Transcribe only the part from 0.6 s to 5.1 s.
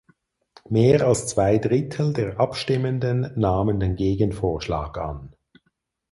Mehr als zwei Drittel der Abstimmenden nahmen den Gegenvorschlag